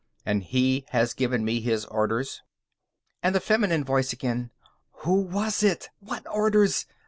And 0.25 0.41
he 0.43 0.83
has 0.89 1.13
given 1.13 1.45
me 1.45 1.61
his 1.61 1.85
orders._ 1.85 2.39
And 3.21 3.35
the 3.35 3.39
feminine 3.39 3.83
voice 3.83 4.11
again: 4.11 4.49
_Who 5.01 5.23
was 5.27 5.61
it? 5.61 5.91
What 5.99 6.25
orders? 6.27 6.87